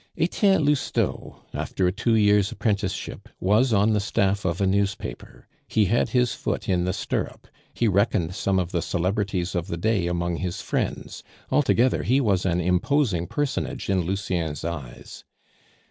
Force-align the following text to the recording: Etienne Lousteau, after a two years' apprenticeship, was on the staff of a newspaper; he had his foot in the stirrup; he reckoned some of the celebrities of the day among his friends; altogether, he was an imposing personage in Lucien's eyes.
Etienne 0.17 0.65
Lousteau, 0.65 1.43
after 1.53 1.85
a 1.85 1.91
two 1.91 2.15
years' 2.15 2.51
apprenticeship, 2.51 3.29
was 3.39 3.71
on 3.71 3.93
the 3.93 3.99
staff 3.99 4.45
of 4.45 4.59
a 4.59 4.65
newspaper; 4.65 5.47
he 5.67 5.85
had 5.85 6.09
his 6.09 6.33
foot 6.33 6.67
in 6.67 6.85
the 6.85 6.91
stirrup; 6.91 7.47
he 7.75 7.87
reckoned 7.87 8.33
some 8.33 8.57
of 8.57 8.71
the 8.71 8.81
celebrities 8.81 9.53
of 9.53 9.67
the 9.67 9.77
day 9.77 10.07
among 10.07 10.37
his 10.37 10.59
friends; 10.59 11.21
altogether, 11.51 12.01
he 12.01 12.19
was 12.19 12.47
an 12.47 12.59
imposing 12.59 13.27
personage 13.27 13.91
in 13.91 14.01
Lucien's 14.01 14.65
eyes. 14.65 15.23